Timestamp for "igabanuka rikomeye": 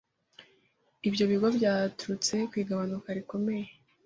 2.63-3.67